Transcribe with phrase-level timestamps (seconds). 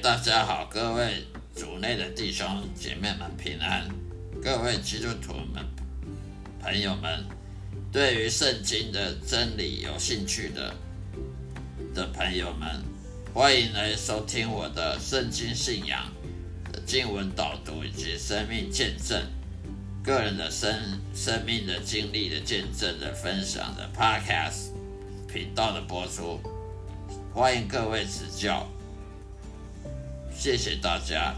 [0.00, 1.24] 大家好，各位
[1.54, 3.86] 主内的弟兄姐妹们平安，
[4.42, 5.64] 各位基督徒们
[6.60, 7.24] 朋友们，
[7.92, 10.74] 对于圣经的真理有兴趣的
[11.94, 12.82] 的朋友们，
[13.34, 16.10] 欢迎来收听我的圣经信仰
[16.72, 19.20] 的经文导读以及生命见证，
[20.02, 20.74] 个人的生
[21.14, 24.70] 生命的经历的见证的分享的 Podcast
[25.28, 26.40] 频道的播出，
[27.34, 28.66] 欢迎各位指教。
[30.42, 31.36] 谢谢大家。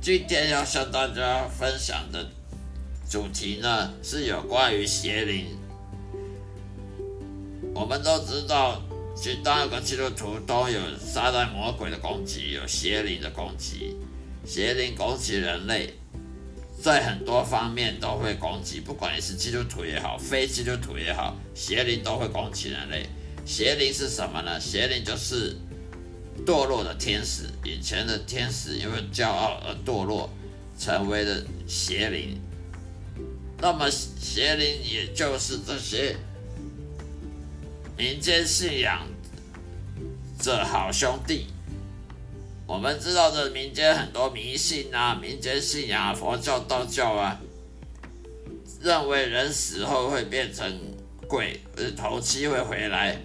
[0.00, 2.30] 今天要向大家分享的
[3.10, 5.46] 主题呢，是有关于邪灵。
[7.74, 8.80] 我们都知道，
[9.16, 13.96] 其实当一个基督徒都有撒旦魔鬼的攻击，有邪灵的攻击。
[14.46, 15.92] 邪灵攻击人类，
[16.80, 23.08] 在很多方面都会攻击，不管你是基督徒也好，非基督徒也好，邪灵都会攻击人类。
[23.44, 24.60] 邪灵是什么呢？
[24.60, 25.56] 邪灵就是。
[26.46, 30.30] 堕落的天使，以前的天使因为骄傲而堕落，
[30.78, 32.40] 成为了邪灵。
[33.60, 36.16] 那么邪灵也就是这些
[37.96, 39.06] 民间信仰
[40.38, 41.48] 这好兄弟。
[42.66, 47.40] 我们知道这民间很多迷信啊，民间信仰佛教、道教啊，
[48.80, 50.78] 认为人死后会变成
[51.26, 51.60] 鬼，
[51.96, 53.20] 头七会回来。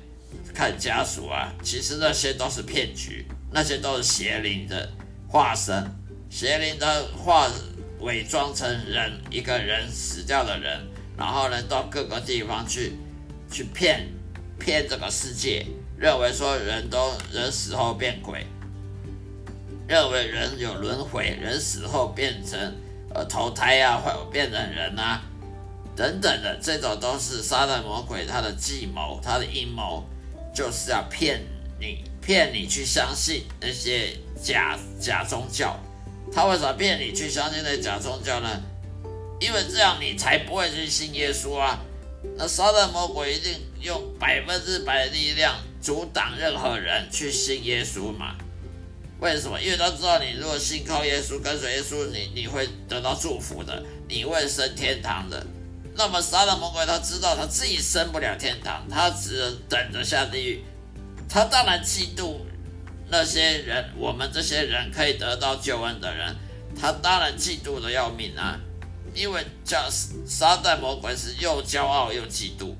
[0.54, 4.88] 看家属啊，其实那些都是骗局，那些都是邪灵的
[5.28, 5.84] 化身，
[6.30, 7.50] 邪灵的化
[8.00, 12.94] 伪装成人，一个人死掉的人，然后呢到各个地方去
[13.50, 14.08] 去骗
[14.60, 15.66] 骗这个世界，
[15.98, 18.46] 认为说人都人死后变鬼，
[19.88, 22.60] 认为人有轮回，人死后变成
[23.14, 25.22] 呃投胎啊，或变成人啊
[25.96, 30.04] 等等的，这种都是撒旦魔鬼他的计谋，他的阴谋。
[30.54, 31.42] 就是要骗
[31.80, 35.80] 你，骗你去相信那些假假宗教。
[36.32, 38.62] 他为什么骗你去相信那假宗教呢？
[39.40, 41.80] 因为这样你才不会去信耶稣啊。
[42.38, 48.36] 那撒旦魔鬼一定用百分之百的力量阻挡任何人去信耶稣嘛？
[49.20, 49.62] 为什么？
[49.62, 55.46] 因为他知道你如果信靠耶稣，跟随耶稣，你你会得到祝福的，你会升天堂的。
[55.96, 60.64] 那么撒旦魔鬼他知道他自己升不了天堂，他只能等着下地狱。
[61.30, 62.38] 他当然嫉妒
[63.10, 66.36] 那些人，我们这些人可以得到救恩的人，
[66.80, 68.60] 他当然嫉妒的要命啊！
[69.14, 69.88] 因为叫
[70.26, 72.74] 撒旦魔鬼是又骄傲又嫉妒，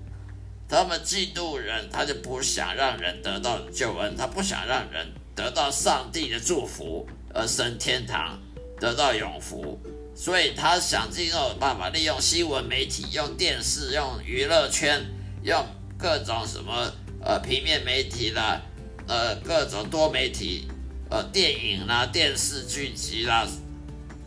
[0.68, 8.40] 他们嫉妒人，他就不想让人得到救恩，他不想让人得到上帝的祝福而升天堂，
[8.80, 9.80] 得到永福。
[10.16, 15.04] 所以他想尽各种办法，利用新闻媒体、用电视、用娱乐圈、
[15.42, 15.66] 用
[15.98, 18.62] 各种什么呃平面媒体啦、
[19.08, 20.68] 呃各种多媒体、
[21.10, 23.48] 呃电影啦、电视剧集啦、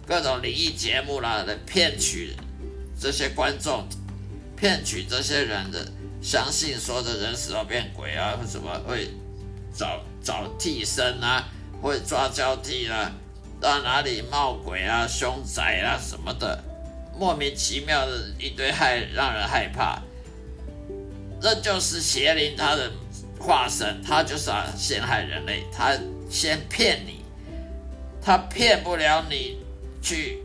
[0.07, 2.35] 各种灵异节目啦，来骗取
[3.01, 3.87] 这些观众，
[4.57, 5.87] 骗取这些人的
[6.21, 9.09] 相信，说的人死后变鬼啊，或什么会
[9.73, 11.49] 找找替身啊，
[11.81, 13.13] 会抓交替啊。
[13.61, 16.63] 到哪里冒鬼啊、凶宅啊什么的，
[17.19, 20.03] 莫名其妙的一堆害，让人害怕。
[21.41, 22.91] 这就是邪灵他的
[23.39, 25.97] 化身，他就是要陷害人类，他
[26.31, 27.23] 先骗你，
[28.23, 29.59] 他骗不了你
[30.03, 30.43] 去，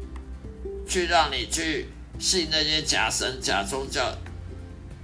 [0.88, 1.90] 去让你去
[2.20, 4.14] 信那些假神、假宗教，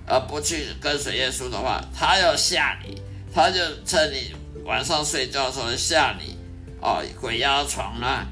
[0.06, 3.02] 而不去跟随耶稣的话，他要吓你，
[3.34, 4.34] 他就趁你
[4.64, 6.37] 晚上睡觉的时候吓你。
[6.82, 8.26] 哦，鬼压床啦！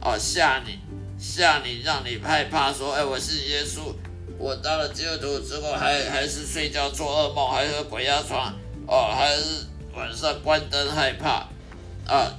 [0.00, 0.78] 哦，吓你，
[1.18, 2.72] 吓你，让你害怕。
[2.72, 3.92] 说，哎，我是耶稣，
[4.38, 8.54] 我当了基督徒之后，还还是睡觉做噩梦，还是鬼压床。
[8.86, 11.48] 哦，还是晚上关灯害怕。
[12.06, 12.32] 啊，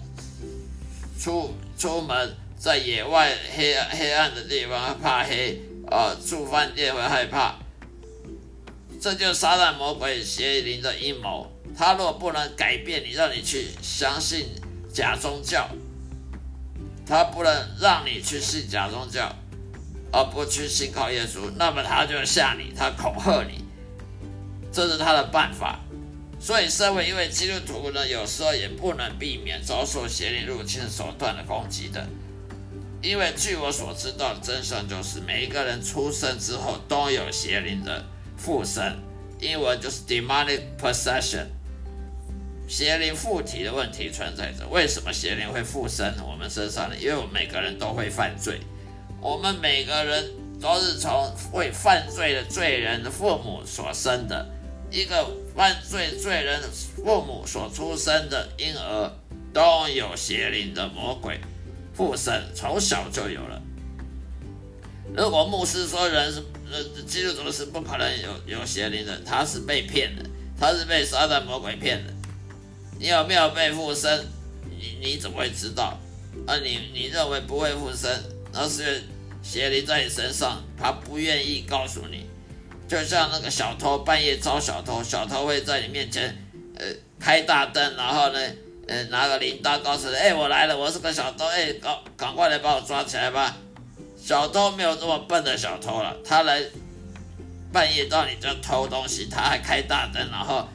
[1.20, 5.62] 出出门在野外黑暗黑暗的地方怕黑。
[5.92, 7.56] 啊，住饭店会害怕。
[9.02, 11.52] 这就是撒旦魔鬼邪灵的阴谋。
[11.78, 14.48] 他若不能改变你，让你去相信。
[15.00, 15.66] 假宗教，
[17.08, 19.34] 他不能让你去信假宗教，
[20.12, 23.64] 而不去信靠耶稣，那么他就吓你，他恐吓你，
[24.74, 25.80] 这是他的办法。
[26.38, 32.06] 所以，身为一位基督徒呢，有时候也不能避免遭受邪灵入侵手段的攻击的。
[33.02, 38.04] 因为据我所知道的真相就是，每一个人出生之后都有邪灵的
[38.36, 39.00] 附身，
[39.40, 41.46] 英文就是 demonic possession。
[42.70, 46.96] 邪灵附体的问题存在着，为什么邪灵会附身我们身上呢？
[46.96, 48.60] 因为我们每个人都会犯罪，
[49.20, 50.30] 我们每个人
[50.62, 54.48] 都是从会犯罪的罪人的父母所生的，
[54.92, 56.62] 一个犯罪罪人
[57.04, 59.12] 父母所出生的婴儿，
[59.52, 61.42] 都有邪灵的魔鬼
[61.96, 63.60] 附身，从小就有了。
[65.18, 70.24] 如果牧师说人是呃基督徒是不可能有有邪灵的，他是被骗的，
[70.60, 72.14] 他是被撒旦魔鬼骗的。
[73.00, 74.28] 你有没有被附身？
[74.78, 75.98] 你你怎么会知道？
[76.46, 78.12] 啊，你你认为不会附身，
[78.52, 79.04] 那是
[79.42, 82.26] 邪灵在你身上，他不愿意告诉你。
[82.88, 86.36] 就像那个小偷半夜招小偷，小偷会在你面前
[86.76, 86.86] 呃
[87.20, 88.40] 开大灯，然后呢
[88.88, 93.56] 呃拿个铃铛告诉你，哎我来了，我是个小偷，哎赶赶快来把我抓起来吧。
[94.22, 96.62] 小偷没有这么笨的小偷了，他来
[97.72, 100.68] 半夜到你这偷东西，他还开大灯，然后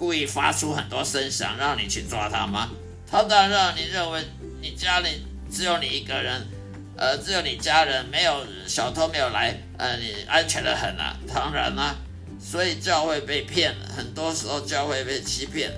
[0.00, 2.70] 故意发出很多声响，让你去抓他吗？
[3.06, 4.24] 他当然让你认为
[4.62, 6.48] 你家里只有你一个人，
[6.96, 11.14] 呃，只有你家人，没有小偷没有来，呃，你安全的很啊。
[11.28, 11.94] 当然啦，
[12.40, 15.70] 所以教会被骗了，很多时候教会被欺骗，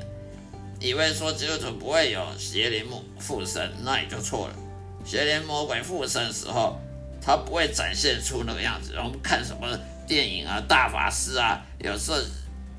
[0.78, 2.86] 以为说基督徒不会有邪灵
[3.18, 4.54] 附身，那你就错了。
[5.04, 6.80] 邪灵魔鬼附身的时候，
[7.20, 8.94] 他不会展现出那个样子。
[8.98, 9.76] 我们看什么
[10.06, 12.18] 电影啊，大法师啊，有时候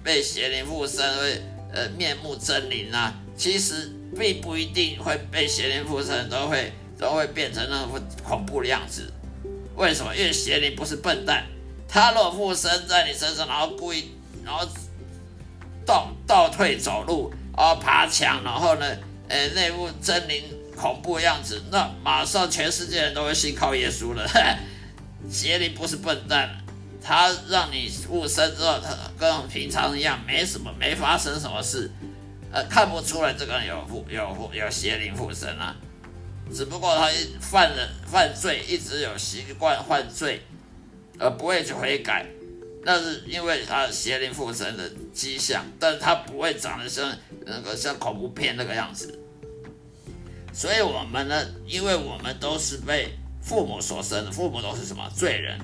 [0.03, 1.41] 被邪灵附身会
[1.73, 9.11] 呃面目狰狞啊，其实并不一定会被邪灵附身，都会都会变成那副恐怖的样子。
[9.75, 10.15] 为什么？
[10.15, 11.45] 因为邪灵不是笨蛋，
[11.87, 14.11] 他若附身在你身上，然后故意
[14.45, 14.67] 然后
[15.85, 18.85] 倒倒退走路，然后爬墙，然后呢，
[19.29, 20.41] 呃，那副狰狞。
[20.75, 24.27] 恐怖的样子，那马上全世界人都会信靠耶稣了。
[25.29, 26.49] 邪灵不是笨蛋，
[27.03, 31.91] 他让你附身之后，他跟平常一样，没什么，没发生什么事，
[32.51, 35.75] 呃，看不出来这个人有附有附有邪灵附身啊。
[36.53, 37.09] 只不过他
[37.39, 40.41] 犯了犯罪，一直有习惯犯罪，
[41.19, 42.25] 而不会去悔改，
[42.83, 47.15] 那是因为他邪灵附身的迹象，但是他不会长得像
[47.45, 49.19] 那个像恐怖片那个样子。
[50.53, 55.59] 所以，我们呢，因为我们都是被父母所生的，父母都是什么罪人，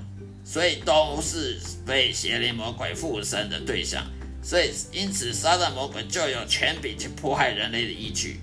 [0.51, 4.03] 所以都是被邪灵魔鬼附身的对象。
[4.41, 8.39] 所以，因此，撒旦魔鬼就有权柄去迫害人类的依据。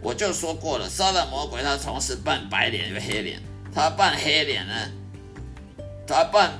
[0.00, 3.42] 我就说过了，撒旦魔鬼他同时扮白脸又黑脸，
[3.74, 4.92] 他扮黑脸呢，
[6.06, 6.52] 他扮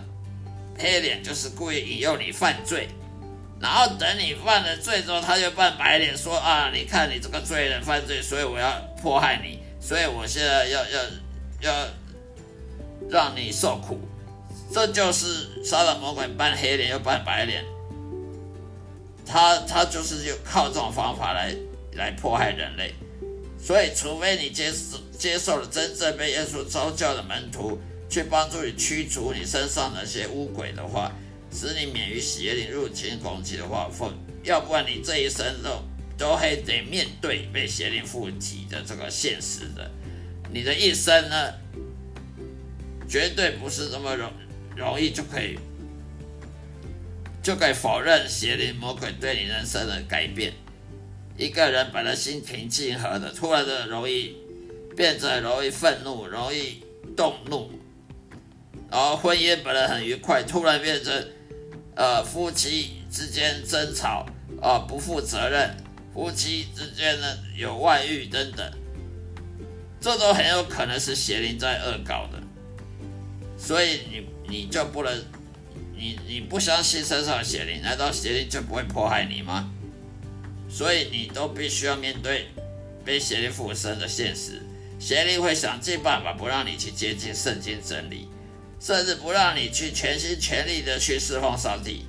[0.76, 2.88] 黑脸就是故意引诱你犯罪。
[3.60, 11.00] 然后等你犯了罪之后，他就扮白脸说啊，你看你这个罪人犯罪，所以我要迫害你，所以我现在要要
[11.60, 11.88] 要
[13.08, 14.00] 让你受苦。
[14.72, 17.64] 这就是杀了魔鬼扮黑脸又扮白脸，
[19.26, 21.54] 他他就是就靠这种方法来
[21.94, 22.94] 来迫害人类。
[23.58, 27.78] 所以，除非你接受接受了真正被耶稣召教的门徒，
[28.08, 31.12] 去帮助你驱除你身上那些污鬼的话。
[31.54, 34.10] 使你免于邪灵入侵攻击的话，否，
[34.42, 35.82] 要不然你这一生都
[36.16, 39.90] 都还得面对被邪灵附体的这个现实的。
[40.50, 41.52] 你的一生呢，
[43.06, 44.32] 绝对不是这么容
[44.76, 45.58] 容易就可以
[47.42, 50.52] 就可以否认邪灵魔鬼对你人生的改变。
[51.36, 54.36] 一个人本来心平气和的，突然的容易
[54.96, 56.82] 变得容易愤怒，容易
[57.16, 57.70] 动怒，
[58.90, 61.28] 然后婚姻本来很愉快，突然变成。
[61.94, 64.24] 呃，夫妻之间争吵
[64.62, 65.76] 啊，不负责任，
[66.14, 68.72] 夫妻之间呢有外遇等等，
[70.00, 72.41] 这都很有可能是邪灵在恶搞的。
[73.64, 75.24] 所以你你就不能，
[75.94, 79.70] 你你不相信身上的邪灵，难道邪灵就不会迫害你吗？
[80.68, 82.48] 所以你都必须要面对
[83.04, 84.60] 被邪灵附身的现实，
[84.98, 88.28] 邪灵会想尽办法不让你去接近圣经真理。
[88.80, 92.04] 甚至不让你去全心全力的去侍奉上帝，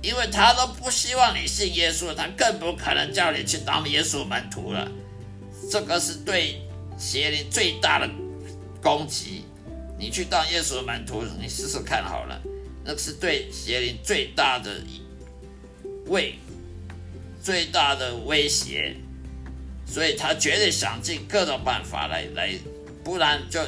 [0.00, 4.88] 因为他都不希望你信耶稣，他更不可能叫你去当耶稣门徒了。
[5.68, 6.62] 这个是对
[6.96, 8.08] 邪灵最大的
[8.80, 9.44] 攻击。
[10.00, 12.40] 你去当耶稣的门徒，你试试看好了，
[12.82, 14.82] 那是对邪灵最大的
[16.06, 16.34] 威
[17.42, 18.96] 最大的威胁，
[19.86, 22.54] 所以他绝对想尽各种办法来来，
[23.04, 23.60] 不然就。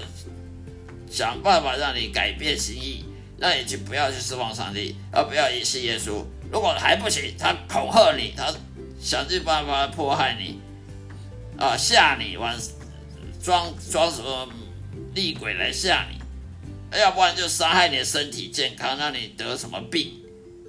[1.10, 3.04] 想办法让你改变心意，
[3.36, 6.24] 让你去不要去失望上帝，而不要一信耶稣。
[6.50, 8.50] 如果还不行，他恐吓你，他
[8.98, 10.58] 想尽办法迫害你，
[11.58, 12.58] 啊，吓你，玩
[13.42, 14.48] 装装什么
[15.14, 16.18] 厉鬼来吓你，
[16.98, 20.12] 要不然就伤害你的身体健康，让你得什么病，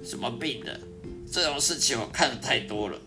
[0.04, 0.80] 什么病的
[1.30, 2.98] 这种事情我看的太多了，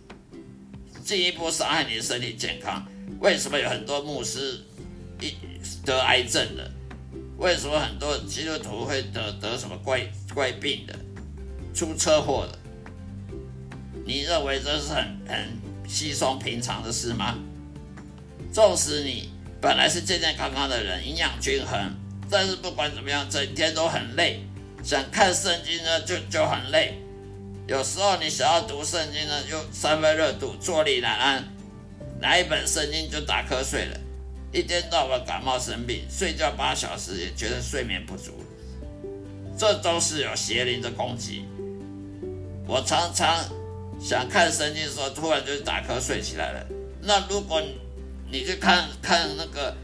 [1.04, 2.86] 进一步伤害你的身体健康。
[3.20, 4.60] 为什么有很多牧师
[5.20, 5.34] 一
[5.86, 6.72] 得癌症的？
[7.38, 10.02] 为什么很多基督徒会得得什么怪
[10.34, 10.96] 怪病的、
[11.74, 12.60] 出车祸的？
[14.06, 15.58] 你认为这是很很
[15.88, 17.38] 稀松平常的事吗？
[18.52, 19.30] 纵使你
[19.62, 21.96] 本来是健健康康的人，营养均衡，
[22.30, 24.42] 但是不管怎么样，整天都很累，
[24.84, 26.94] 想看圣经呢就就很累。
[27.68, 31.44] 有时候你想要读圣经呢，又三分热度，坐立难安，
[32.22, 34.00] 拿一本圣经就打瞌睡了，
[34.54, 38.32] 一天到晚感冒生病，睡觉八小时也觉得睡眠不足，
[39.58, 41.46] 这都是有邪灵的攻击。
[42.66, 43.44] 我常常
[44.00, 46.66] 想看圣经的时候，突然就打瞌睡起来了。
[47.02, 47.62] 那如果
[48.30, 49.76] 你去看看那个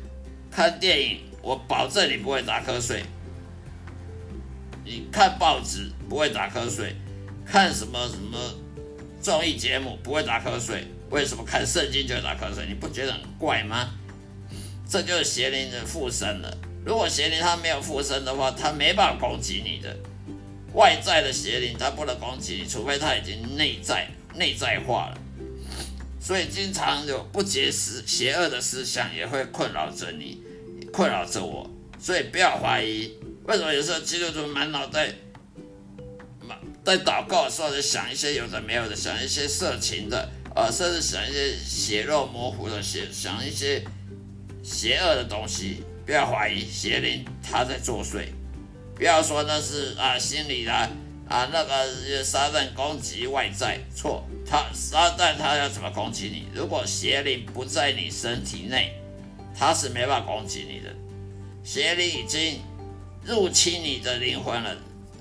[0.52, 3.04] 看电影，我保证你不会打瞌睡。
[4.86, 6.96] 你看报纸不会打瞌睡。
[7.46, 8.40] 看什么什么
[9.22, 10.88] 综艺节目不会打瞌睡？
[11.10, 12.66] 为什么看圣经就会打瞌睡？
[12.68, 13.90] 你不觉得很怪吗？
[14.90, 16.58] 这就是邪灵的附身了。
[16.86, 19.96] 如果邪灵它没有附身的话，它没办法攻击你的。
[20.74, 25.18] 外在的邪灵它不能攻击你，除非它已经内在内在化了。
[26.20, 30.42] 所以经常有不洁思邪恶的思想也会困扰着你，
[30.94, 31.70] 困扰着我。
[32.00, 33.12] 所以不要怀疑，
[33.46, 35.10] 为什么有时候基督徒满脑袋
[36.40, 36.58] 满？
[36.86, 43.84] 在祷告的时候，就想一些有的没有的，想一些色情的，呃，甚至想一些血肉模糊的，想想一些
[44.62, 45.84] 邪恶的东西。
[46.06, 48.26] 不要怀疑邪灵他在作祟，
[48.94, 56.50] 不要说那是啊心理的啊那个撒旦攻击外在错，他撒旦他要怎么攻击你？
[56.54, 58.94] 如果邪灵不在你身体内，
[59.58, 60.94] 他是没办法攻击你的。
[61.64, 62.62] 邪灵已经
[63.24, 64.76] 入侵你的灵魂了。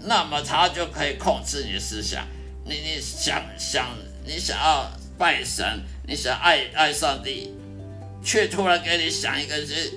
[0.04, 2.26] 那么他就可以控制你的思想。
[2.64, 3.88] 你你想想，
[4.24, 7.54] 你想要拜神，你想爱爱上帝，
[8.24, 9.92] 却突然给你想一个是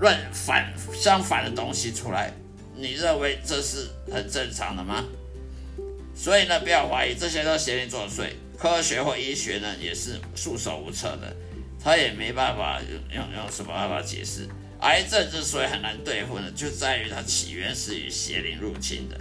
[0.00, 2.32] 乱反相反的东西出来，
[2.74, 5.04] 你认为这是很正常的吗？
[6.14, 8.30] 所以呢，不要怀疑，这些都是邪灵作祟。
[8.58, 11.36] 科学或医学呢，也是束手无策的，
[11.82, 12.80] 他也没办法
[13.12, 14.48] 用用什么办法解释。
[14.80, 19.18] 癌症之所以很难对付呢，就在于它起源是与邪灵入侵的，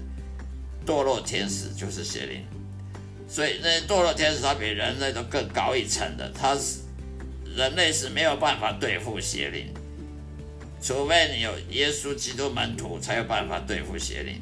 [0.86, 2.46] 堕落天使就是邪灵，
[3.28, 6.80] 所以那堕落天使它比人类都更高一层的，它是
[7.56, 9.74] 人类是没有办法对付邪灵，
[10.82, 14.42] 除非你有耶稣基督门徒才有办法对付邪灵。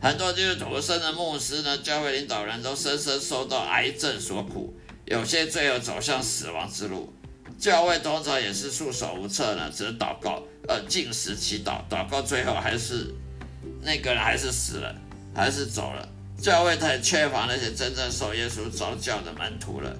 [0.00, 7.12] 很多基督徒生的牧师呢，教会领导人都深深受到癌症所苦，有些最后走向死亡之路。
[7.60, 13.14] 教会通常也是束手无策呢，只能祷告，呃，进食祈祷，祷告最后还是
[13.82, 14.96] 那个人还是死了，
[15.34, 16.08] 还是走了。
[16.40, 19.94] 教会太缺乏那些真正受耶稣召教的门徒了，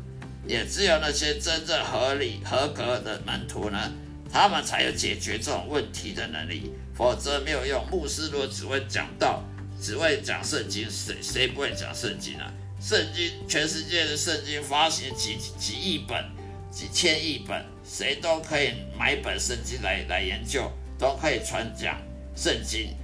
[0.47, 3.93] 也只有那些真正合理合格的门徒呢，
[4.33, 7.87] 他们才有解决这种问题的能力，否则没有用。
[7.90, 9.45] 牧师如果只会讲道，
[9.79, 12.50] 只会讲圣经，谁谁不会讲圣经啊？
[12.81, 16.40] 圣经全世界的圣经发行几几亿本。
[16.71, 22.00] 几千亿本，谁都可以买本圣经来来研究，都可以传讲
[22.37, 22.95] 圣经。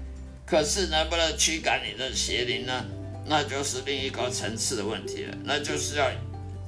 [0.46, 2.84] 可是能不能驱赶你的邪灵呢？
[3.26, 5.36] 那就是另一个层次的问题了。
[5.42, 6.08] 那就是要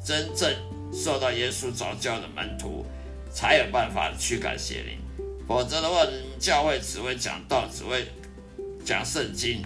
[0.04, 0.52] 真正
[0.92, 2.84] 受到耶稣早教的门徒，
[3.32, 4.98] 才有办法驱赶邪灵。
[5.46, 6.04] 否则的话，
[6.40, 8.06] 教会只会讲道，只会
[8.84, 9.62] 讲圣经，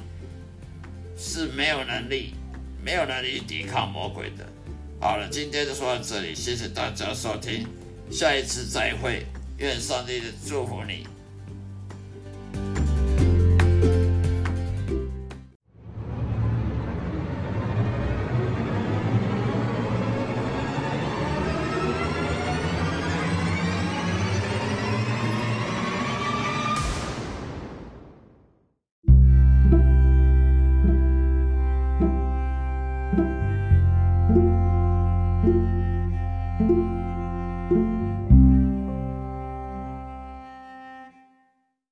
[1.17, 2.35] 是没有能力、
[2.85, 4.47] 没有能力抵抗魔鬼的。
[5.03, 7.67] 好了，今天就说到这里，谢谢大家收听，
[8.09, 9.27] 下一次再会，
[9.59, 11.05] 愿上帝的祝福你。